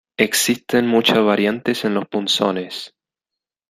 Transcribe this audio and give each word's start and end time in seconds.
Existen 0.17 0.87
muchas 0.87 1.23
variantes 1.23 1.85
en 1.85 1.93
los 1.93 2.07
punzones. 2.07 2.95